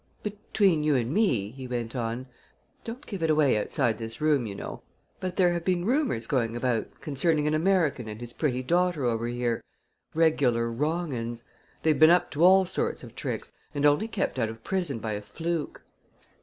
"Between 0.23 0.83
you 0.83 0.95
and 0.95 1.13
me," 1.13 1.51
he 1.51 1.67
went 1.67 1.95
on 1.95 2.25
"don't 2.83 3.05
give 3.05 3.21
it 3.21 3.29
away 3.29 3.55
outside 3.55 3.99
this 3.99 4.19
room, 4.19 4.47
you 4.47 4.55
know 4.55 4.81
but 5.19 5.35
there 5.35 5.53
have 5.53 5.63
been 5.63 5.85
rumors 5.85 6.25
going 6.25 6.55
about 6.55 7.01
concerning 7.01 7.45
an 7.45 7.53
American 7.53 8.07
and 8.07 8.19
his 8.19 8.33
pretty 8.33 8.63
daughter 8.63 9.05
over 9.05 9.27
here 9.27 9.63
regular 10.15 10.71
wrong 10.71 11.13
'uns! 11.13 11.43
They've 11.83 11.99
been 11.99 12.09
up 12.09 12.31
to 12.31 12.43
all 12.43 12.65
sorts 12.65 13.03
of 13.03 13.13
tricks 13.15 13.51
and 13.75 13.85
only 13.85 14.07
kept 14.07 14.39
out 14.39 14.49
of 14.49 14.63
prison 14.63 14.97
by 14.97 15.11
a 15.11 15.21
fluke." 15.21 15.83